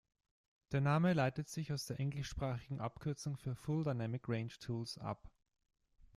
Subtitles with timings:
[0.71, 5.29] Der Name leitet sich aus der englischsprachigen Abkürzung für Full Dynamic Range Tools ab.